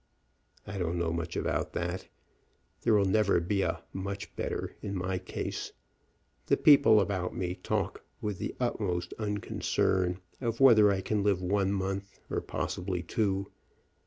"I 0.65 0.79
don't 0.79 0.97
know 0.97 1.13
much 1.13 1.35
about 1.37 1.73
that. 1.73 2.07
There 2.81 2.95
will 2.95 3.05
never 3.05 3.39
be 3.39 3.61
a 3.61 3.83
'much 3.93 4.35
better' 4.35 4.75
in 4.81 4.95
my 4.95 5.19
case. 5.19 5.73
The 6.47 6.57
people 6.57 6.99
about 6.99 7.35
me 7.35 7.53
talk 7.53 8.03
with 8.19 8.39
the 8.39 8.55
utmost 8.59 9.13
unconcern 9.19 10.17
of 10.41 10.59
whether 10.59 10.89
I 10.91 11.01
can 11.01 11.21
live 11.21 11.39
one 11.43 11.71
month 11.71 12.19
or 12.31 12.41
possibly 12.41 13.03
two. 13.03 13.51